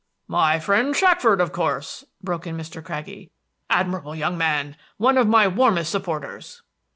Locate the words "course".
1.51-2.05